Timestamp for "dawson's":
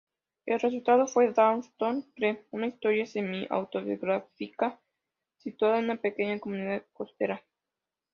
1.31-2.07